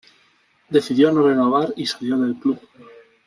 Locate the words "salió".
1.85-2.17